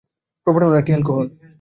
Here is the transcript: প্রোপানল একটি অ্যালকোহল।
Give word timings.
প্রোপানল 0.47 0.71
একটি 0.79 0.91
অ্যালকোহল। 0.93 1.27